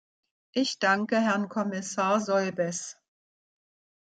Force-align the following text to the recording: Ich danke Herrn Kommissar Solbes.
Ich 0.53 0.79
danke 0.79 1.19
Herrn 1.19 1.47
Kommissar 1.47 2.19
Solbes. 2.21 2.97